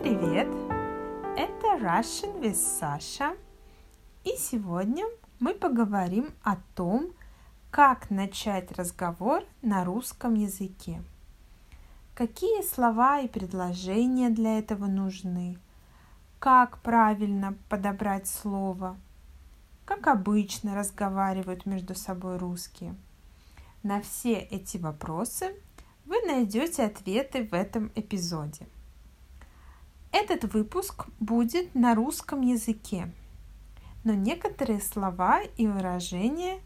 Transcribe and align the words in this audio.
привет! 0.00 0.48
Это 1.36 1.76
Russian 1.78 2.40
with 2.40 2.54
Sasha. 2.54 3.36
И 4.24 4.36
сегодня 4.36 5.04
мы 5.38 5.54
поговорим 5.54 6.30
о 6.42 6.56
том, 6.74 7.12
как 7.70 8.10
начать 8.10 8.72
разговор 8.72 9.44
на 9.60 9.84
русском 9.84 10.34
языке. 10.34 11.02
Какие 12.14 12.62
слова 12.62 13.20
и 13.20 13.28
предложения 13.28 14.30
для 14.30 14.58
этого 14.58 14.86
нужны? 14.86 15.58
Как 16.38 16.78
правильно 16.78 17.56
подобрать 17.68 18.26
слово? 18.26 18.96
Как 19.84 20.06
обычно 20.06 20.74
разговаривают 20.74 21.66
между 21.66 21.94
собой 21.94 22.38
русские? 22.38 22.94
На 23.82 24.00
все 24.00 24.34
эти 24.34 24.78
вопросы 24.78 25.54
вы 26.04 26.20
найдете 26.22 26.84
ответы 26.84 27.44
в 27.44 27.54
этом 27.54 27.90
эпизоде. 27.94 28.66
Этот 30.12 30.52
выпуск 30.52 31.06
будет 31.20 31.74
на 31.74 31.94
русском 31.94 32.42
языке, 32.42 33.10
но 34.04 34.12
некоторые 34.12 34.80
слова 34.80 35.40
и 35.56 35.66
выражения 35.66 36.60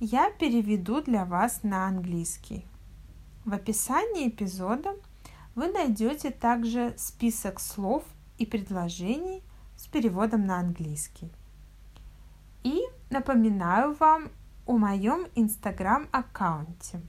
я 0.00 0.30
переведу 0.30 1.02
для 1.02 1.26
вас 1.26 1.62
на 1.62 1.86
английский. 1.86 2.66
В 3.44 3.52
описании 3.52 4.28
эпизода 4.28 4.96
вы 5.54 5.68
найдете 5.68 6.30
также 6.30 6.94
список 6.96 7.60
слов 7.60 8.02
и 8.38 8.46
предложений 8.46 9.42
с 9.76 9.86
переводом 9.86 10.46
на 10.46 10.58
английский. 10.58 11.30
И 12.62 12.82
напоминаю 13.10 13.94
вам 13.94 14.30
о 14.66 14.78
моем 14.78 15.26
инстаграм-аккаунте 15.34 17.02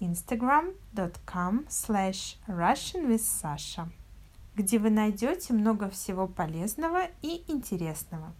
instagram.com 0.00 1.66
slash 1.68 2.38
russianwithsasha 2.48 3.88
где 4.60 4.78
вы 4.78 4.90
найдете 4.90 5.54
много 5.54 5.88
всего 5.88 6.28
полезного 6.28 7.06
и 7.22 7.44
интересного. 7.50 8.34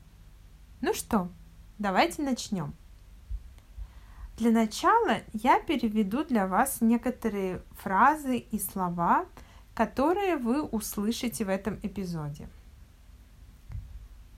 Ну 0.83 0.93
что, 0.93 1.31
давайте 1.79 2.23
начнем. 2.23 2.75
Для 4.37 4.51
начала 4.51 5.23
я 5.33 5.59
переведу 5.61 6.25
для 6.25 6.47
вас 6.47 6.83
некоторые 6.83 7.63
фразы 7.73 8.37
и 8.37 8.59
слова, 8.59 9.25
которые 9.75 10.37
вы 10.37 10.63
услышите 10.63 11.47
в 11.47 11.49
этом 11.49 11.79
эпизоде. 11.83 12.49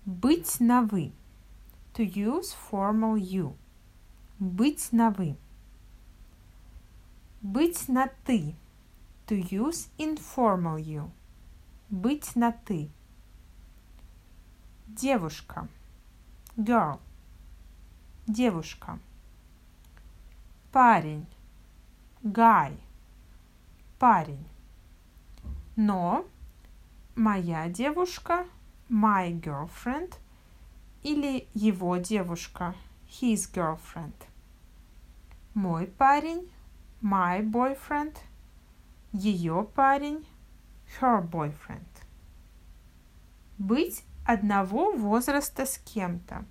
Быть 0.05 0.61
на 0.61 0.83
вы. 0.83 1.13
To 1.95 2.05
use 2.05 2.55
formal 2.71 3.17
you. 3.17 3.57
Быть 4.39 4.93
на 4.93 5.11
вы. 5.11 5.37
Быть 7.41 7.89
на 7.89 8.09
ты. 8.25 8.55
To 9.27 9.37
use 9.51 9.89
informal 9.99 10.79
you. 10.79 11.11
Быть 11.93 12.37
на 12.37 12.53
ты. 12.53 12.91
Девушка. 14.87 15.69
Girl. 16.57 16.98
Девушка. 18.27 18.98
Парень. 20.73 21.27
Guy. 22.23 22.81
Парень. 23.98 24.43
Но 25.77 26.25
моя 27.15 27.69
девушка, 27.69 28.47
my 28.89 29.39
girlfriend, 29.39 30.15
или 31.03 31.47
его 31.53 31.98
девушка, 31.98 32.75
his 33.07 33.53
girlfriend. 33.53 34.15
Мой 35.53 35.89
парень, 35.89 36.51
my 37.03 37.43
boyfriend, 37.43 38.17
ее 39.13 39.69
парень, 39.75 40.25
her 41.01 41.23
boyfriend. 41.23 41.86
Быть 43.58 44.05
одного 44.25 44.92
возраста 44.92 45.67
с 45.67 45.79
кем-то. 45.79 46.45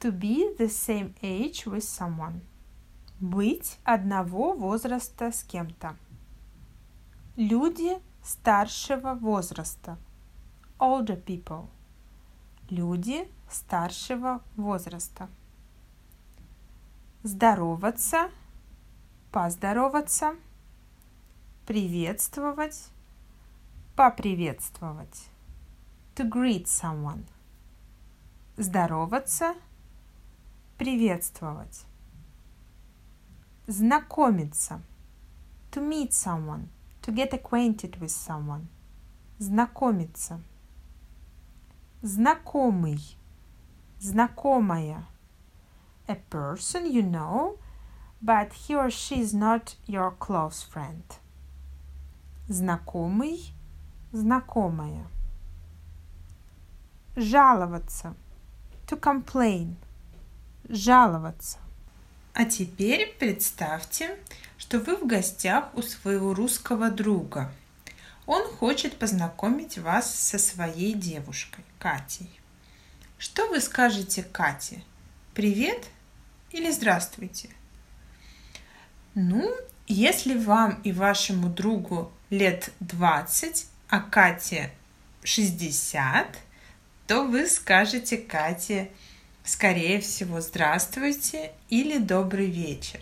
To 0.00 0.10
be 0.10 0.56
the 0.58 0.68
same 0.68 1.14
age 1.22 1.66
with 1.66 1.82
someone. 1.82 2.40
Быть 3.20 3.78
одного 3.84 4.52
возраста 4.52 5.32
с 5.32 5.42
кем-то. 5.42 5.96
Люди 7.36 7.98
старшего 8.22 9.14
возраста. 9.14 9.98
Older 10.78 11.22
people. 11.22 11.68
Люди 12.70 13.28
старшего 13.50 14.42
возраста. 14.56 15.28
Здороваться, 17.22 18.30
поздороваться, 19.32 20.34
приветствовать, 21.66 22.90
поприветствовать. 23.96 25.28
To 26.16 26.28
greet 26.28 26.66
someone. 26.66 27.24
Здороваться, 28.56 29.54
приветствовать. 30.78 31.84
Знакомиться. 33.66 34.80
To 35.72 35.80
meet 35.80 36.12
someone. 36.12 36.68
To 37.02 37.12
get 37.12 37.32
acquainted 37.32 37.98
with 38.00 38.10
someone. 38.10 38.66
Знакомиться. 39.38 40.40
Знакомый. 42.02 43.16
Знакомая. 43.98 45.06
A 46.06 46.16
person 46.30 46.86
you 46.86 47.02
know, 47.02 47.58
but 48.22 48.52
he 48.52 48.74
or 48.74 48.90
she 48.90 49.20
is 49.20 49.32
not 49.32 49.76
your 49.86 50.10
close 50.10 50.62
friend. 50.62 51.02
Знакомый 52.48 53.54
знакомая. 54.14 55.06
Жаловаться. 57.16 58.14
To 58.86 58.98
complain. 58.98 59.74
Жаловаться. 60.68 61.58
А 62.32 62.44
теперь 62.44 63.14
представьте, 63.18 64.16
что 64.56 64.78
вы 64.78 64.96
в 64.96 65.06
гостях 65.06 65.74
у 65.74 65.82
своего 65.82 66.32
русского 66.32 66.90
друга. 66.90 67.52
Он 68.26 68.44
хочет 68.44 68.98
познакомить 68.98 69.78
вас 69.78 70.14
со 70.14 70.38
своей 70.38 70.94
девушкой, 70.94 71.64
Катей. 71.78 72.30
Что 73.18 73.48
вы 73.48 73.60
скажете 73.60 74.22
Кате? 74.22 74.82
Привет 75.34 75.88
или 76.50 76.70
здравствуйте? 76.70 77.50
Ну, 79.14 79.54
если 79.86 80.38
вам 80.38 80.80
и 80.82 80.92
вашему 80.92 81.48
другу 81.48 82.12
лет 82.30 82.72
20, 82.80 83.68
а 83.88 84.00
Кате 84.00 84.70
60, 85.24 86.38
то 87.06 87.24
вы 87.24 87.46
скажете 87.46 88.16
Кате, 88.16 88.90
скорее 89.44 90.00
всего, 90.00 90.40
здравствуйте 90.40 91.52
или 91.68 91.98
добрый 91.98 92.50
вечер. 92.50 93.00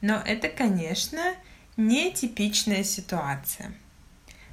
Но 0.00 0.22
это, 0.24 0.48
конечно, 0.48 1.34
не 1.76 2.12
типичная 2.12 2.84
ситуация. 2.84 3.72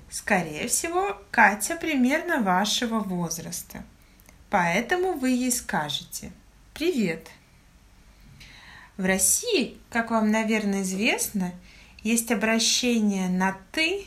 Скорее 0.09 0.67
всего, 0.67 1.21
Катя 1.31 1.75
примерно 1.75 2.41
вашего 2.41 2.99
возраста. 2.99 3.83
Поэтому 4.49 5.13
вы 5.13 5.31
ей 5.31 5.51
скажете 5.51 6.31
«Привет». 6.73 7.29
В 8.95 9.03
России, 9.03 9.77
как 9.89 10.11
вам, 10.11 10.31
наверное, 10.31 10.83
известно, 10.83 11.51
есть 12.03 12.31
обращение 12.31 13.27
на 13.27 13.57
«ты» 13.73 14.05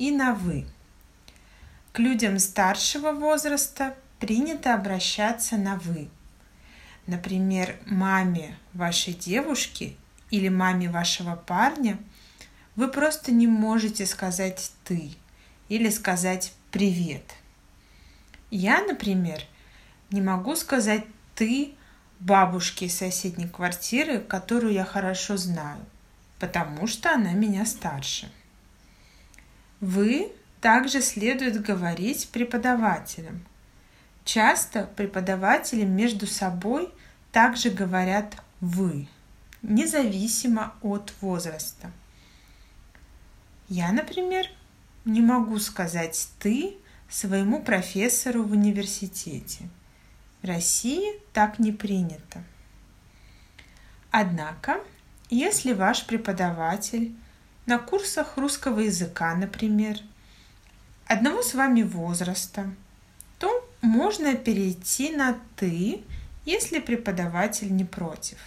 и 0.00 0.10
на 0.10 0.34
«вы». 0.34 0.66
К 1.92 1.98
людям 1.98 2.38
старшего 2.38 3.12
возраста 3.12 3.94
принято 4.18 4.74
обращаться 4.74 5.58
на 5.58 5.76
«вы». 5.76 6.08
Например, 7.06 7.76
маме 7.84 8.56
вашей 8.72 9.12
девушки 9.12 9.98
или 10.30 10.48
маме 10.48 10.88
вашего 10.88 11.36
парня 11.36 11.98
вы 12.76 12.88
просто 12.88 13.30
не 13.30 13.46
можете 13.46 14.06
сказать 14.06 14.72
«ты» 14.84 15.12
или 15.68 15.90
сказать 15.90 16.54
«привет». 16.70 17.34
Я, 18.50 18.82
например, 18.82 19.42
не 20.10 20.22
могу 20.22 20.56
сказать 20.56 21.04
«ты» 21.34 21.74
бабушке 22.20 22.86
из 22.86 22.96
соседней 22.96 23.48
квартиры, 23.48 24.20
которую 24.20 24.72
я 24.72 24.86
хорошо 24.86 25.36
знаю, 25.36 25.84
потому 26.38 26.86
что 26.86 27.12
она 27.12 27.32
меня 27.32 27.66
старше– 27.66 28.32
вы 29.80 30.32
также 30.60 31.00
следует 31.00 31.62
говорить 31.62 32.28
преподавателям. 32.28 33.44
Часто 34.24 34.84
преподаватели 34.84 35.84
между 35.84 36.26
собой 36.26 36.92
также 37.32 37.70
говорят 37.70 38.36
«вы», 38.60 39.08
независимо 39.62 40.74
от 40.82 41.12
возраста. 41.20 41.90
Я, 43.68 43.92
например, 43.92 44.46
не 45.04 45.20
могу 45.20 45.58
сказать 45.58 46.28
«ты» 46.38 46.76
своему 47.08 47.62
профессору 47.62 48.44
в 48.44 48.52
университете. 48.52 49.68
В 50.42 50.46
России 50.46 51.20
так 51.32 51.58
не 51.58 51.72
принято. 51.72 52.44
Однако, 54.10 54.80
если 55.28 55.72
ваш 55.72 56.06
преподаватель 56.06 57.14
на 57.70 57.78
курсах 57.78 58.36
русского 58.36 58.80
языка, 58.80 59.32
например, 59.36 59.96
одного 61.06 61.40
с 61.40 61.54
вами 61.54 61.82
возраста, 61.82 62.68
то 63.38 63.48
можно 63.80 64.34
перейти 64.34 65.10
на 65.10 65.38
«ты», 65.54 66.02
если 66.44 66.80
преподаватель 66.80 67.72
не 67.72 67.84
против. 67.84 68.38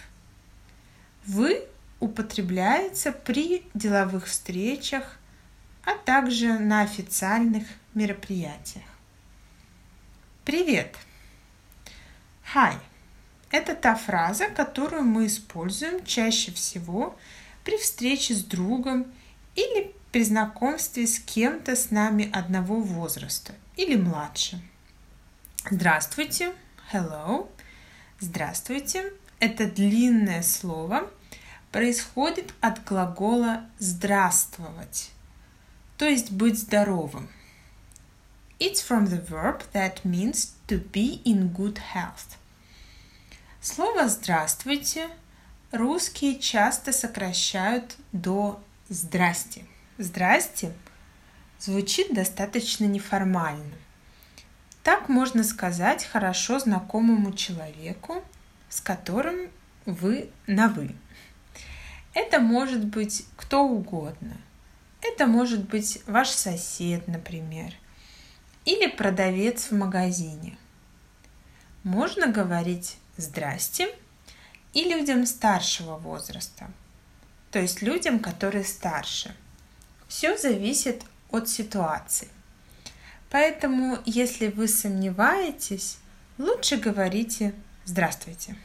«Вы» 1.24 1.64
употребляется 2.00 3.12
при 3.12 3.66
деловых 3.72 4.26
встречах, 4.26 5.18
а 5.86 5.94
также 5.94 6.58
на 6.58 6.82
официальных 6.82 7.66
мероприятиях. 7.94 8.84
Привет! 10.44 10.96
Hi! 12.54 12.74
Это 13.50 13.74
та 13.74 13.94
фраза, 13.94 14.48
которую 14.48 15.04
мы 15.04 15.28
используем 15.28 16.04
чаще 16.04 16.52
всего 16.52 17.16
при 17.64 17.78
встрече 17.78 18.34
с 18.34 18.44
другом 18.44 19.06
или 19.56 19.94
при 20.12 20.22
знакомстве 20.22 21.06
с 21.06 21.18
кем-то 21.18 21.74
с 21.74 21.90
нами 21.90 22.30
одного 22.32 22.80
возраста 22.80 23.54
или 23.76 23.96
младше. 23.96 24.62
Здравствуйте, 25.70 26.54
hello, 26.92 27.50
здравствуйте. 28.20 29.12
Это 29.40 29.66
длинное 29.66 30.42
слово 30.42 31.10
происходит 31.72 32.54
от 32.60 32.84
глагола 32.84 33.66
здравствовать, 33.78 35.10
то 35.98 36.04
есть 36.04 36.30
быть 36.30 36.58
здоровым. 36.58 37.28
It's 38.60 38.80
from 38.86 39.06
the 39.08 39.26
verb 39.26 39.64
that 39.72 40.04
means 40.04 40.54
to 40.68 40.80
be 40.92 41.20
in 41.24 41.52
good 41.52 41.80
health. 41.94 42.36
Слово 43.60 44.08
«здравствуйте» 44.08 45.08
русские 45.74 46.38
часто 46.38 46.92
сокращают 46.92 47.96
до 48.12 48.62
«здрасте». 48.88 49.64
«Здрасте» 49.98 50.72
звучит 51.58 52.14
достаточно 52.14 52.84
неформально. 52.84 53.74
Так 54.82 55.08
можно 55.08 55.42
сказать 55.44 56.04
хорошо 56.04 56.58
знакомому 56.58 57.32
человеку, 57.32 58.22
с 58.68 58.80
которым 58.80 59.50
вы 59.86 60.30
на 60.46 60.68
«вы». 60.68 60.94
Это 62.12 62.38
может 62.38 62.84
быть 62.84 63.26
кто 63.36 63.64
угодно. 63.64 64.36
Это 65.02 65.26
может 65.26 65.68
быть 65.68 66.02
ваш 66.06 66.28
сосед, 66.28 67.08
например, 67.08 67.72
или 68.64 68.86
продавец 68.86 69.70
в 69.70 69.72
магазине. 69.72 70.56
Можно 71.82 72.28
говорить 72.28 72.98
«здрасте» 73.16 73.88
и 74.74 74.84
людям 74.84 75.24
старшего 75.24 75.96
возраста, 75.96 76.70
то 77.50 77.60
есть 77.60 77.80
людям, 77.80 78.18
которые 78.18 78.64
старше. 78.64 79.34
Все 80.08 80.36
зависит 80.36 81.02
от 81.30 81.48
ситуации. 81.48 82.28
Поэтому, 83.30 83.98
если 84.04 84.48
вы 84.48 84.68
сомневаетесь, 84.68 85.98
лучше 86.38 86.76
говорите 86.76 87.54
«здравствуйте». 87.84 88.56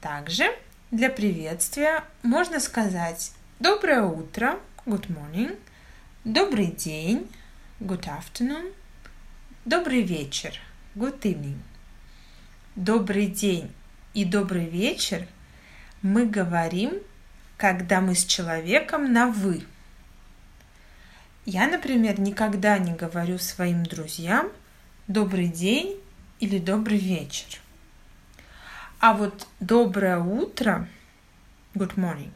Также 0.00 0.46
для 0.90 1.10
приветствия 1.10 2.04
можно 2.22 2.60
сказать 2.60 3.32
«доброе 3.58 4.02
утро»– 4.02 4.58
«good 4.86 5.06
morning», 5.08 5.58
«добрый 6.24 6.66
день»– 6.66 7.30
«good 7.80 8.06
afternoon», 8.06 8.72
«добрый 9.64 10.02
вечер»– 10.02 10.58
«good 10.94 11.20
evening». 11.22 11.58
Добрый 12.76 13.26
день 13.26 13.72
и 14.14 14.24
добрый 14.24 14.66
вечер 14.66 15.26
мы 16.02 16.26
говорим, 16.26 16.94
когда 17.56 18.00
мы 18.00 18.14
с 18.14 18.24
человеком 18.24 19.12
на 19.12 19.28
«вы». 19.28 19.64
Я, 21.44 21.66
например, 21.66 22.20
никогда 22.20 22.78
не 22.78 22.92
говорю 22.92 23.38
своим 23.38 23.84
друзьям 23.84 24.50
«добрый 25.06 25.48
день» 25.48 26.00
или 26.40 26.58
«добрый 26.58 26.98
вечер». 26.98 27.60
А 29.00 29.14
вот 29.14 29.46
«доброе 29.60 30.18
утро» 30.18 30.88
good 31.74 31.94
morning 31.94 32.32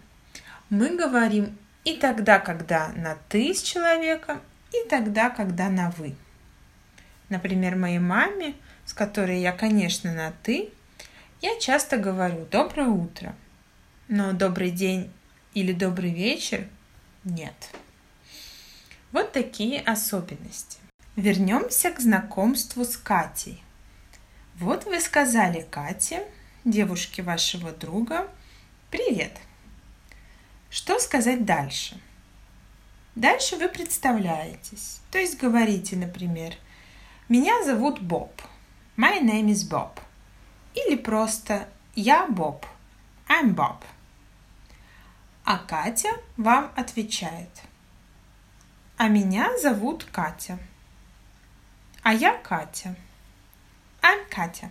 мы 0.71 0.97
говорим 0.97 1.59
и 1.85 1.95
тогда, 1.95 2.39
когда 2.39 2.89
на 2.97 3.17
«ты» 3.29 3.55
с 3.55 3.63
человеком, 3.63 4.41
и 4.73 4.89
тогда, 4.89 5.31
когда 5.31 5.69
на 5.69 5.91
«вы». 5.91 6.15
Например, 7.29 7.77
моей 7.77 7.99
маме– 7.99 8.55
с 8.85 8.93
которой 8.95 9.41
я, 9.41 9.53
конечно, 9.53 10.13
на 10.13 10.33
«ты», 10.43 10.71
я 11.43 11.59
часто 11.61 11.99
говорю 11.99 12.47
«доброе 12.51 12.89
утро», 12.89 13.37
но 14.09 14.33
«добрый 14.33 14.71
день» 14.71 15.13
или 15.53 15.73
«добрый 15.73 16.11
вечер» 16.11 16.67
нет. 17.25 17.55
Вот 19.11 19.33
такие 19.33 19.81
особенности. 19.81 20.79
Вернемся 21.17 21.91
к 21.91 22.01
знакомству 22.01 22.85
с 22.85 22.97
Катей. 22.97 23.63
Вот 24.55 24.87
вы 24.87 25.01
сказали 25.01 25.67
Кате, 25.71 26.27
девушке 26.65 27.23
вашего 27.23 27.73
друга, 27.73 28.29
«Привет». 28.91 29.37
Что 30.71 30.99
сказать 30.99 31.45
дальше? 31.45 32.01
Дальше 33.15 33.57
вы 33.57 33.69
представляетесь, 33.69 35.01
то 35.11 35.19
есть 35.19 35.39
говорите, 35.39 35.97
например, 35.97 36.55
«Меня 37.29 37.63
зовут 37.65 38.01
Боб», 38.01 38.41
My 38.95 39.19
name 39.21 39.49
is 39.49 39.65
Bob. 39.65 39.99
Или 40.75 40.97
просто 40.97 41.69
Я 41.95 42.27
Боб. 42.27 42.67
I'm 43.29 43.55
Bob. 43.55 43.83
А 45.45 45.59
Катя 45.59 46.11
вам 46.37 46.73
отвечает. 46.77 47.51
А 48.97 49.09
меня 49.09 49.51
зовут 49.59 50.05
Катя. 50.05 50.59
А 52.03 52.15
я 52.15 52.37
Катя. 52.37 52.95
I'm 54.01 54.25
Катя. 54.31 54.71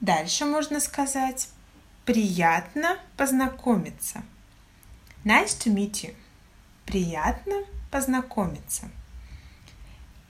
Дальше 0.00 0.44
можно 0.44 0.80
сказать 0.80 1.48
приятно 2.04 2.98
познакомиться. 3.16 4.22
Nice 5.24 5.58
to 5.58 5.74
meet 5.74 6.04
you. 6.04 6.14
Приятно 6.86 7.64
познакомиться. 7.90 8.90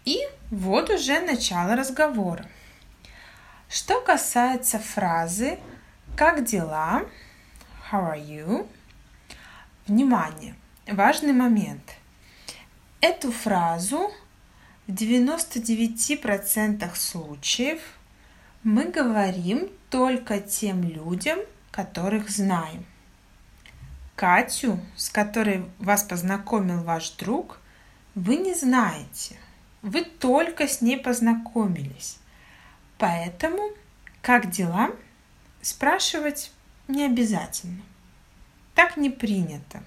И 0.04 0.18
вот 0.50 0.90
уже 0.90 1.20
начало 1.20 1.76
разговора. 1.76 2.46
Что 3.68 4.00
касается 4.00 4.78
фразы 4.78 5.58
«Как 6.16 6.44
дела?» 6.44 7.02
«How 7.90 8.12
are 8.12 8.18
you?» 8.18 8.66
Внимание! 9.86 10.54
Важный 10.86 11.32
момент. 11.32 11.82
Эту 13.00 13.30
фразу 13.30 14.10
в 14.86 14.92
99% 14.92 16.94
случаев 16.94 17.80
мы 18.62 18.84
говорим 18.84 19.68
только 19.90 20.40
тем 20.40 20.82
людям, 20.82 21.38
которых 21.70 22.30
знаем. 22.30 22.86
Катю, 24.16 24.80
с 24.96 25.10
которой 25.10 25.64
вас 25.78 26.02
познакомил 26.02 26.82
ваш 26.82 27.10
друг, 27.10 27.60
вы 28.14 28.36
не 28.36 28.54
знаете– 28.54 29.36
вы 29.82 30.02
только 30.02 30.66
с 30.66 30.80
ней 30.80 30.98
познакомились. 30.98 32.18
Поэтому, 32.98 33.70
как 34.22 34.50
дела, 34.50 34.90
спрашивать 35.62 36.50
не 36.88 37.04
обязательно. 37.04 37.82
Так 38.74 38.96
не 38.96 39.08
принято. 39.10 39.82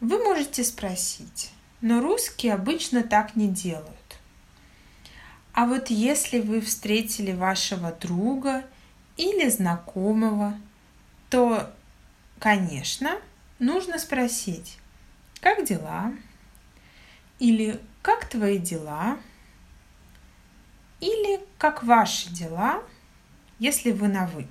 Вы 0.00 0.22
можете 0.22 0.64
спросить, 0.64 1.52
но 1.80 2.00
русские 2.00 2.54
обычно 2.54 3.02
так 3.02 3.36
не 3.36 3.48
делают. 3.48 4.18
А 5.52 5.66
вот 5.66 5.88
если 5.88 6.40
вы 6.40 6.60
встретили 6.60 7.32
вашего 7.32 7.92
друга 7.92 8.64
или 9.16 9.48
знакомого, 9.48 10.58
то, 11.30 11.70
конечно, 12.40 13.20
нужно 13.60 13.98
спросить, 14.00 14.78
как 15.40 15.64
дела? 15.64 16.12
Или 17.38 17.80
как 18.02 18.28
твои 18.28 18.58
дела? 18.58 19.18
Или 21.00 21.40
как 21.58 21.82
ваши 21.82 22.30
дела, 22.30 22.82
если 23.58 23.92
вы 23.92 24.08
на 24.08 24.26
вы. 24.26 24.46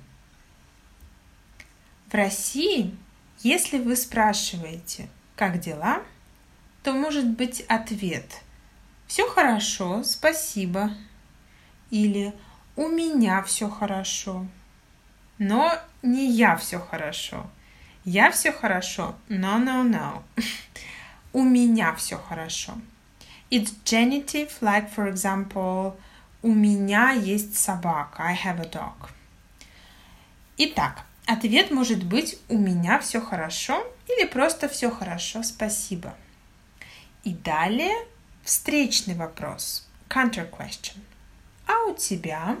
В 2.08 2.14
России, 2.14 2.96
если 3.40 3.78
вы 3.78 3.96
спрашиваете, 3.96 5.08
как 5.36 5.60
дела, 5.60 6.02
то 6.82 6.92
может 6.92 7.28
быть 7.28 7.60
ответ 7.62 8.42
«Все 9.06 9.28
хорошо, 9.28 10.02
спасибо» 10.04 10.90
или 11.90 12.32
«У 12.76 12.88
меня 12.88 13.42
все 13.42 13.68
хорошо». 13.68 14.46
Но 15.38 15.72
не 16.02 16.30
я 16.30 16.56
все 16.56 16.78
хорошо. 16.78 17.50
Я 18.04 18.30
все 18.30 18.52
хорошо. 18.52 19.16
No, 19.28 19.58
no, 19.58 19.82
no. 19.82 20.22
У 21.32 21.42
меня 21.42 21.94
все 21.94 22.16
хорошо. 22.16 22.74
It's 23.50 23.74
genitive, 23.84 24.50
like, 24.60 24.94
for 24.94 25.08
example, 25.08 25.96
у 26.44 26.52
меня 26.52 27.12
есть 27.12 27.56
собака. 27.56 28.22
I 28.22 28.36
have 28.36 28.60
a 28.60 28.68
dog. 28.68 29.08
Итак, 30.58 31.04
ответ 31.24 31.70
может 31.70 32.04
быть 32.04 32.38
у 32.50 32.58
меня 32.58 32.98
все 32.98 33.18
хорошо 33.22 33.82
или 34.06 34.26
просто 34.26 34.68
все 34.68 34.90
хорошо, 34.90 35.42
спасибо. 35.42 36.14
И 37.22 37.32
далее 37.32 37.94
встречный 38.42 39.14
вопрос, 39.14 39.88
counter 40.10 40.46
question. 40.50 40.98
А 41.66 41.86
у 41.86 41.94
тебя? 41.94 42.58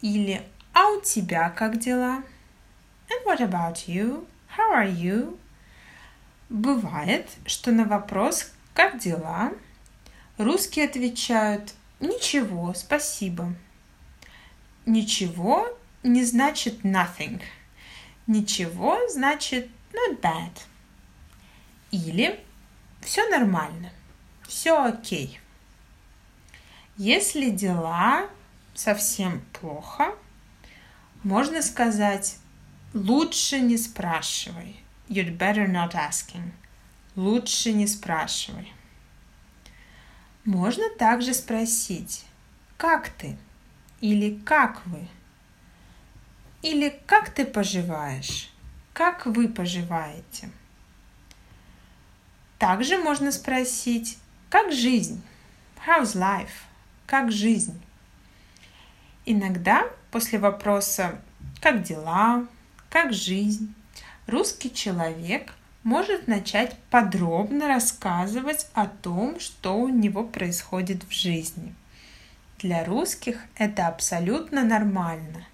Или 0.00 0.40
а 0.72 0.90
у 0.90 1.00
тебя 1.00 1.50
как 1.50 1.80
дела? 1.80 2.22
And 3.08 3.26
what 3.26 3.40
about 3.40 3.88
you? 3.88 4.28
How 4.56 4.76
are 4.76 4.94
you? 4.96 5.36
Бывает, 6.48 7.28
что 7.46 7.72
на 7.72 7.84
вопрос 7.84 8.52
«Как 8.74 9.00
дела?» 9.00 9.52
русские 10.38 10.84
отвечают 10.84 11.74
«Ничего, 12.00 12.74
спасибо». 12.74 13.54
Ничего 14.86 15.66
не 16.02 16.24
значит 16.24 16.84
nothing. 16.84 17.40
Ничего 18.26 18.98
значит 19.08 19.68
not 19.92 20.20
bad. 20.20 20.52
Или 21.90 22.44
все 23.00 23.26
нормально, 23.28 23.90
все 24.46 24.84
окей. 24.84 25.40
Если 26.96 27.50
дела 27.50 28.28
совсем 28.74 29.40
плохо, 29.52 30.14
можно 31.22 31.62
сказать 31.62 32.36
лучше 32.92 33.60
не 33.60 33.78
спрашивай. 33.78 34.76
You'd 35.08 35.38
better 35.38 35.66
not 35.66 35.92
asking. 35.92 36.52
Лучше 37.16 37.72
не 37.72 37.86
спрашивай. 37.86 38.72
Можно 40.44 40.90
также 40.98 41.32
спросить, 41.32 42.26
как 42.76 43.08
ты? 43.08 43.38
Или 44.02 44.38
как 44.44 44.84
вы? 44.86 45.08
Или 46.60 47.00
как 47.06 47.30
ты 47.30 47.46
поживаешь? 47.46 48.52
Как 48.92 49.24
вы 49.24 49.48
поживаете? 49.48 50.50
Также 52.58 52.98
можно 52.98 53.32
спросить, 53.32 54.18
как 54.50 54.70
жизнь? 54.70 55.22
How's 55.86 56.14
life? 56.14 56.66
Как 57.06 57.32
жизнь? 57.32 57.80
Иногда 59.24 59.88
после 60.10 60.38
вопроса 60.38 61.20
«Как 61.62 61.82
дела?», 61.82 62.46
«Как 62.90 63.14
жизнь?», 63.14 63.74
русский 64.26 64.72
человек 64.72 65.54
может 65.84 66.26
начать 66.26 66.76
подробно 66.90 67.68
рассказывать 67.68 68.66
о 68.72 68.86
том, 68.86 69.38
что 69.38 69.76
у 69.76 69.88
него 69.88 70.24
происходит 70.24 71.04
в 71.04 71.12
жизни. 71.12 71.74
Для 72.58 72.84
русских 72.84 73.38
это 73.56 73.86
абсолютно 73.86 74.64
нормально. 74.64 75.46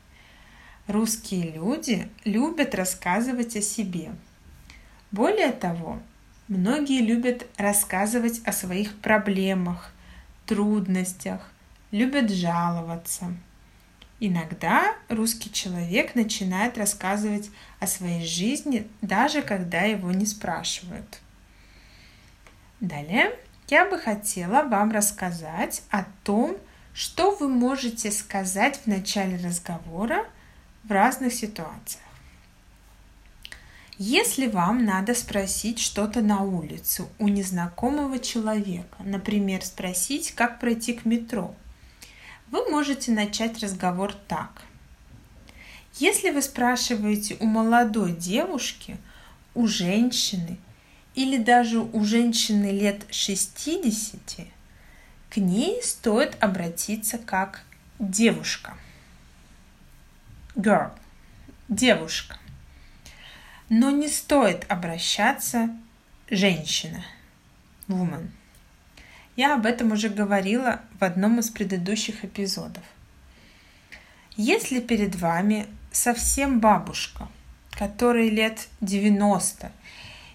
Русские 0.86 1.50
люди 1.52 2.08
любят 2.24 2.74
рассказывать 2.74 3.56
о 3.56 3.60
себе. 3.60 4.12
Более 5.10 5.50
того, 5.50 5.98
многие 6.46 7.00
любят 7.00 7.46
рассказывать 7.56 8.40
о 8.44 8.52
своих 8.52 8.96
проблемах, 9.00 9.92
трудностях, 10.46 11.50
любят 11.90 12.30
жаловаться– 12.30 13.34
Иногда 14.22 14.94
русский 15.08 15.50
человек 15.50 16.14
начинает 16.14 16.76
рассказывать 16.76 17.50
о 17.80 17.86
своей 17.86 18.26
жизни, 18.26 18.86
даже 19.00 19.40
когда 19.40 19.80
его 19.80 20.12
не 20.12 20.26
спрашивают. 20.26 21.20
Далее 22.80 23.34
я 23.68 23.88
бы 23.88 23.98
хотела 23.98 24.62
вам 24.62 24.92
рассказать 24.92 25.82
о 25.90 26.04
том, 26.22 26.58
что 26.92 27.34
вы 27.34 27.48
можете 27.48 28.10
сказать 28.10 28.80
в 28.84 28.86
начале 28.86 29.38
разговора 29.38 30.26
в 30.84 30.90
разных 30.90 31.32
ситуациях. 31.32 32.04
Если 33.96 34.48
вам 34.48 34.84
надо 34.84 35.14
спросить 35.14 35.78
что-то 35.78 36.20
на 36.20 36.42
улице 36.42 37.06
у 37.18 37.28
незнакомого 37.28 38.18
человека, 38.18 38.96
например, 38.98 39.64
спросить, 39.64 40.32
как 40.32 40.60
пройти 40.60 40.92
к 40.92 41.06
метро– 41.06 41.54
вы 42.50 42.68
можете 42.68 43.12
начать 43.12 43.62
разговор 43.62 44.12
так. 44.28 44.62
Если 45.98 46.30
вы 46.30 46.42
спрашиваете 46.42 47.36
у 47.40 47.46
молодой 47.46 48.12
девушки, 48.12 48.96
у 49.54 49.66
женщины 49.66 50.58
или 51.14 51.36
даже 51.36 51.80
у 51.80 52.04
женщины 52.04 52.70
лет 52.70 53.04
60, 53.10 54.46
к 55.28 55.36
ней 55.36 55.82
стоит 55.82 56.36
обратиться 56.42 57.18
как 57.18 57.64
девушка. 57.98 58.76
Girl. 60.56 60.92
Девушка. 61.68 62.38
Но 63.68 63.90
не 63.90 64.08
стоит 64.08 64.64
обращаться 64.68 65.70
женщина. 66.28 67.04
Woman. 67.86 68.30
Я 69.40 69.54
об 69.54 69.64
этом 69.64 69.92
уже 69.92 70.10
говорила 70.10 70.82
в 70.98 71.02
одном 71.02 71.38
из 71.38 71.48
предыдущих 71.48 72.26
эпизодов. 72.26 72.82
Если 74.36 74.80
перед 74.80 75.14
вами 75.14 75.66
совсем 75.90 76.60
бабушка, 76.60 77.26
которой 77.70 78.28
лет 78.28 78.68
90, 78.82 79.72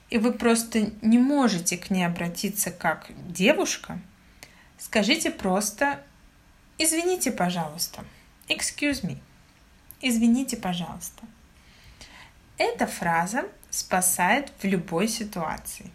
и 0.10 0.18
вы 0.18 0.34
просто 0.34 0.92
не 1.04 1.20
можете 1.20 1.78
к 1.78 1.92
ней 1.92 2.04
обратиться 2.04 2.72
как 2.72 3.12
девушка, 3.28 4.00
скажите 4.80 5.30
просто 5.30 6.02
«Извините, 6.80 7.32
пожалуйста». 7.32 8.04
Excuse 8.48 9.04
me. 9.04 9.20
Извините, 10.02 10.58
пожалуйста. 10.58 11.22
Эта 12.58 12.88
фраза 12.88 13.46
спасает 13.70 14.52
в 14.60 14.64
любой 14.64 15.08
ситуации 15.08 15.92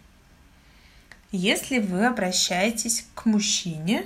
если 1.31 1.79
вы 1.79 2.05
обращаетесь 2.05 3.05
к 3.15 3.25
мужчине, 3.25 4.05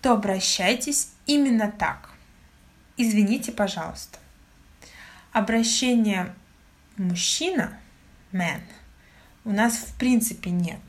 то 0.00 0.12
обращайтесь 0.12 1.10
именно 1.26 1.70
так. 1.70 2.10
Извините, 2.96 3.52
пожалуйста. 3.52 4.18
Обращение 5.32 6.34
мужчина, 6.96 7.78
man, 8.32 8.62
у 9.44 9.52
нас 9.52 9.74
в 9.76 9.94
принципе 9.98 10.50
нет. 10.50 10.80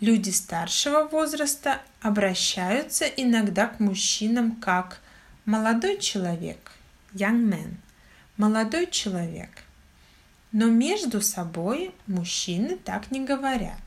Люди 0.00 0.30
старшего 0.30 1.04
возраста 1.04 1.80
обращаются 2.00 3.04
иногда 3.04 3.68
к 3.68 3.78
мужчинам 3.78 4.56
как 4.56 5.00
молодой 5.44 5.98
человек, 6.00 6.72
young 7.12 7.48
man, 7.48 7.74
молодой 8.36 8.90
человек. 8.90 9.50
Но 10.50 10.66
между 10.66 11.20
собой 11.20 11.94
мужчины 12.06 12.76
так 12.76 13.10
не 13.10 13.24
говорят. 13.24 13.81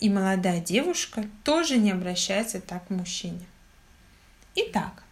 И 0.00 0.08
молодая 0.08 0.60
девушка 0.60 1.28
тоже 1.42 1.76
не 1.76 1.90
обращается 1.90 2.60
так 2.60 2.86
к 2.86 2.90
мужчине. 2.90 3.46
Итак, 4.54 5.02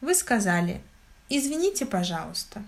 вы 0.00 0.14
сказали 0.14 0.80
«извините, 1.28 1.86
пожалуйста». 1.86 2.64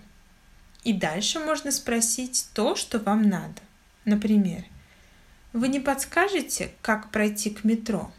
И 0.83 0.93
дальше 0.93 1.39
можно 1.39 1.71
спросить 1.71 2.47
то, 2.53 2.75
что 2.75 2.99
вам 2.99 3.23
надо. 3.23 3.61
Например, 4.05 4.63
вы 5.51 5.67
не 5.67 5.79
подскажете, 5.79 6.71
как 6.81 7.11
пройти 7.11 7.49
к 7.49 7.63
метро? 7.63 8.11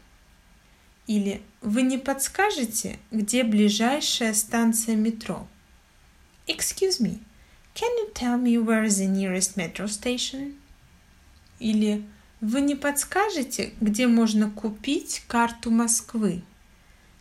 Или 1.07 1.41
вы 1.61 1.81
не 1.81 1.97
подскажете, 1.97 2.99
где 3.09 3.43
ближайшая 3.43 4.33
станция 4.33 4.95
метро? 4.95 5.47
Excuse 6.45 6.99
me, 7.01 7.19
can 7.73 7.89
you 7.99 8.13
tell 8.13 8.37
me 8.37 8.57
where 8.57 8.85
is 8.85 8.99
the 8.99 9.07
nearest 9.07 9.55
metro 9.55 9.87
station? 9.87 10.55
Или 11.59 12.03
вы 12.41 12.61
не 12.61 12.75
подскажете, 12.75 13.73
где 13.79 14.07
можно 14.07 14.49
купить 14.49 15.23
карту 15.27 15.69
Москвы? 15.69 16.41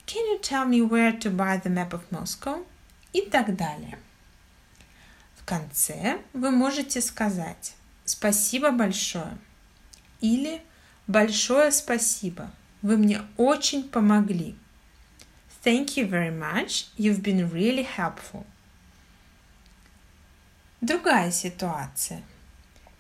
Can 0.07 0.25
you 0.33 0.41
tell 0.41 0.67
me 0.67 0.81
where 0.81 1.17
to 1.21 1.31
buy 1.31 1.63
the 1.63 1.71
map 1.71 1.91
of 1.91 2.03
Moscow? 2.11 2.67
И 3.13 3.21
так 3.23 3.55
далее. 3.55 3.99
В 5.37 5.45
конце 5.45 6.21
вы 6.33 6.51
можете 6.51 7.01
сказать 7.01 7.75
«Спасибо 8.05 8.71
большое» 8.71 9.37
или 10.21 10.63
«Большое 11.07 11.71
спасибо, 11.73 12.51
вы 12.83 12.97
мне 12.97 13.23
очень 13.37 13.89
помогли». 13.89 14.55
Thank 15.65 15.97
you 15.97 16.09
very 16.09 16.31
much, 16.31 16.87
you've 16.97 17.21
been 17.21 17.51
really 17.53 17.87
helpful. 17.97 18.47
Другая 20.81 21.31
ситуация– 21.31 22.23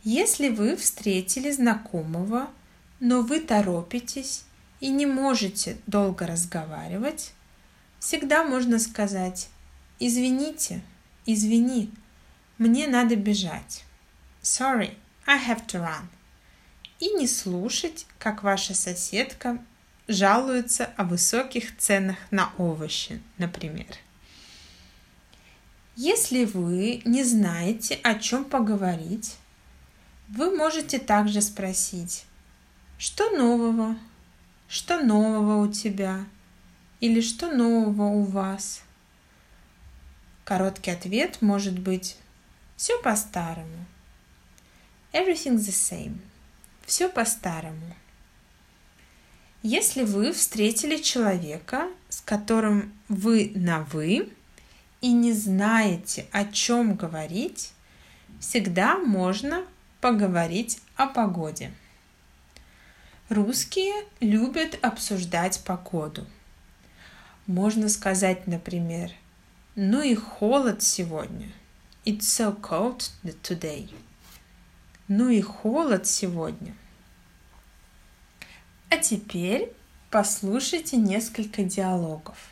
если 0.02 0.48
вы 0.48 0.76
встретили 0.76 1.50
знакомого, 1.50 2.48
но 3.00 3.22
вы 3.22 3.40
торопитесь 3.40 4.44
и 4.80 4.88
не 4.88 5.06
можете 5.06 5.78
долго 5.86 6.26
разговаривать, 6.26 7.32
всегда 7.98 8.44
можно 8.44 8.78
сказать 8.78 9.48
«Извините, 9.98 10.82
извини, 11.26 11.90
мне 12.58 12.86
надо 12.86 13.16
бежать». 13.16 13.84
Sorry, 14.42 14.94
I 15.26 15.38
have 15.38 15.66
to 15.66 15.80
run. 15.80 16.06
И 16.98 17.10
не 17.10 17.26
слушать, 17.26 18.06
как 18.18 18.42
ваша 18.42 18.74
соседка 18.74 19.58
жалуется 20.08 20.86
о 20.96 21.04
высоких 21.04 21.76
ценах 21.76 22.16
на 22.30 22.52
овощи, 22.58 23.22
например. 23.38 23.86
Если 25.96 26.44
вы 26.46 27.02
не 27.04 27.24
знаете, 27.24 27.98
о 28.02 28.14
чем 28.14 28.44
поговорить, 28.44 29.36
вы 30.30 30.56
можете 30.56 30.98
также 30.98 31.42
спросить 31.42 32.24
Что 32.98 33.30
нового? 33.30 33.96
Что 34.68 35.00
нового 35.00 35.62
у 35.62 35.72
тебя? 35.72 36.24
Или 37.00 37.20
что 37.20 37.50
нового 37.50 38.04
у 38.04 38.22
вас? 38.22 38.82
Короткий 40.44 40.92
ответ 40.92 41.42
может 41.42 41.78
быть 41.78 42.16
все 42.76 43.00
по-старому. 43.02 43.86
Everything 45.12 45.56
the 45.56 45.72
same. 45.72 46.18
Все 46.86 47.08
по-старому. 47.08 47.96
Если 49.62 50.04
вы 50.04 50.32
встретили 50.32 50.96
человека, 50.96 51.88
с 52.08 52.20
которым 52.20 52.92
вы 53.08 53.52
на 53.56 53.80
«вы» 53.92 54.32
и 55.00 55.12
не 55.12 55.32
знаете, 55.32 56.26
о 56.30 56.44
чем 56.44 56.94
говорить, 56.94 57.72
всегда 58.40 58.96
можно 58.96 59.66
поговорить 60.00 60.80
о 60.96 61.06
погоде. 61.06 61.72
Русские 63.28 63.94
любят 64.20 64.78
обсуждать 64.82 65.62
погоду. 65.64 66.26
Можно 67.46 67.88
сказать, 67.88 68.46
например, 68.46 69.12
ну 69.76 70.02
и 70.02 70.14
холод 70.14 70.82
сегодня. 70.82 71.48
It's 72.04 72.20
so 72.20 72.58
cold 72.60 73.10
today. 73.42 73.92
Ну 75.06 75.28
и 75.28 75.40
холод 75.40 76.06
сегодня. 76.06 76.74
А 78.88 78.96
теперь 78.96 79.72
послушайте 80.10 80.96
несколько 80.96 81.62
диалогов. 81.62 82.50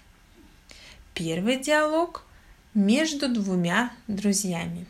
Первый 1.14 1.58
диалог 1.58 2.24
между 2.74 3.28
двумя 3.32 3.92
друзьями. 4.06 4.86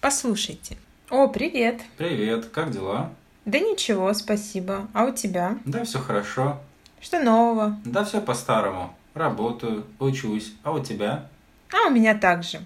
Послушайте. 0.00 0.76
О, 1.08 1.28
привет. 1.28 1.82
Привет, 1.96 2.46
как 2.46 2.72
дела? 2.72 3.12
Да 3.44 3.60
ничего, 3.60 4.12
спасибо. 4.12 4.88
А 4.92 5.04
у 5.04 5.14
тебя? 5.14 5.56
Да, 5.64 5.84
все 5.84 6.00
хорошо. 6.00 6.58
Что 7.00 7.20
нового? 7.20 7.78
Да, 7.84 8.04
все 8.04 8.20
по-старому. 8.20 8.92
Работаю, 9.14 9.86
учусь. 10.00 10.54
А 10.64 10.72
у 10.72 10.82
тебя? 10.82 11.28
А 11.72 11.86
у 11.86 11.90
меня 11.90 12.16
также. 12.16 12.60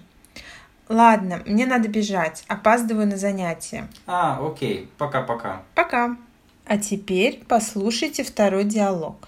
Ладно, 0.89 1.43
мне 1.45 1.67
надо 1.67 1.87
бежать. 1.87 2.43
Опаздываю 2.47 3.05
на 3.05 3.17
занятия. 3.17 3.87
А, 4.07 4.39
окей. 4.43 4.89
Пока-пока. 4.97 5.61
Пока. 5.75 6.17
А 6.65 6.79
теперь 6.79 7.43
послушайте 7.47 8.23
второй 8.23 8.63
диалог. 8.63 9.27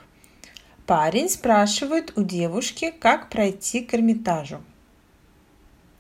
Парень 0.88 1.30
спрашивает 1.30 2.14
у 2.18 2.24
девушки, 2.24 2.92
как 3.00 3.30
пройти 3.30 3.82
к 3.82 3.94
Эрмитажу. 3.94 4.60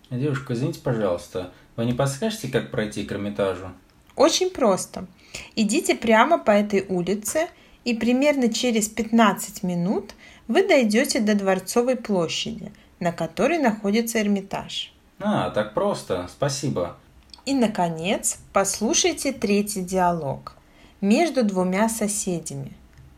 Девушка, 0.09 0.53
извините, 0.53 0.79
пожалуйста, 0.79 1.51
вы 1.75 1.85
не 1.85 1.93
подскажете, 1.93 2.49
как 2.49 2.71
пройти 2.71 3.03
к 3.03 3.11
Эрмитажу? 3.11 3.71
Очень 4.15 4.49
просто. 4.49 5.07
Идите 5.55 5.95
прямо 5.95 6.37
по 6.37 6.51
этой 6.51 6.85
улице, 6.87 7.47
и 7.83 7.93
примерно 7.95 8.53
через 8.53 8.87
15 8.87 9.63
минут 9.63 10.13
вы 10.47 10.67
дойдете 10.67 11.19
до 11.19 11.35
Дворцовой 11.35 11.95
площади, 11.95 12.71
на 12.99 13.11
которой 13.11 13.57
находится 13.57 14.21
Эрмитаж. 14.21 14.93
А, 15.19 15.49
так 15.49 15.73
просто. 15.73 16.27
Спасибо. 16.29 16.97
И, 17.45 17.53
наконец, 17.53 18.39
послушайте 18.53 19.31
третий 19.33 19.81
диалог 19.81 20.55
между 21.01 21.43
двумя 21.43 21.89
соседями, 21.89 22.73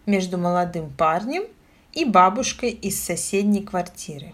между 0.05 0.38
молодым 0.38 0.89
парнем 0.89 1.43
и 1.93 2.05
бабушкой 2.05 2.71
из 2.71 3.01
соседней 3.01 3.63
квартиры. 3.63 4.33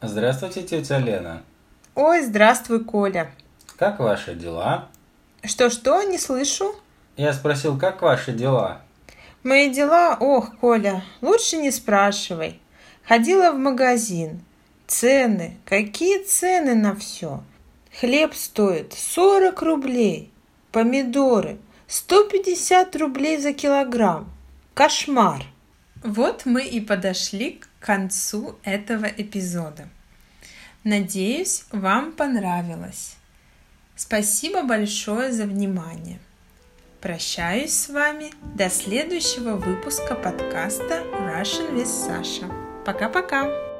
Здравствуйте, 0.00 0.62
тетя 0.62 0.98
Лена. 0.98 1.42
Ой, 1.94 2.22
здравствуй, 2.22 2.84
Коля. 2.84 3.30
Как 3.76 3.98
ваши 4.00 4.34
дела? 4.34 4.88
Что-что, 5.44 6.02
не 6.02 6.18
слышу? 6.18 6.74
Я 7.16 7.32
спросил, 7.32 7.78
как 7.78 8.02
ваши 8.02 8.32
дела? 8.32 8.80
Мои 9.42 9.70
дела? 9.70 10.16
Ох, 10.18 10.56
Коля, 10.60 11.02
лучше 11.20 11.56
не 11.56 11.70
спрашивай. 11.70 12.60
Ходила 13.04 13.50
в 13.50 13.58
магазин. 13.58 14.40
Цены, 14.86 15.56
какие 15.64 16.22
цены 16.24 16.74
на 16.74 16.94
все? 16.94 17.42
Хлеб 18.00 18.34
стоит 18.34 18.92
40 18.92 19.62
рублей, 19.62 20.32
помидоры– 20.70 21.58
150 21.92 22.96
рублей 22.96 23.36
за 23.36 23.52
килограмм. 23.52 24.32
Кошмар! 24.72 25.44
Вот 26.02 26.46
мы 26.46 26.64
и 26.64 26.80
подошли 26.80 27.60
к 27.60 27.68
концу 27.84 28.56
этого 28.62 29.04
эпизода. 29.04 29.90
Надеюсь, 30.84 31.64
вам 31.70 32.12
понравилось. 32.12 33.16
Спасибо 33.94 34.64
большое 34.64 35.32
за 35.32 35.44
внимание. 35.44 36.18
Прощаюсь 37.00 37.72
с 37.72 37.88
вами 37.88 38.32
до 38.56 38.68
следующего 38.68 39.56
выпуска 39.56 40.14
подкаста 40.14 41.04
Russian 41.20 41.74
with 41.74 41.86
Sasha. 41.86 42.50
Пока-пока! 42.84 43.71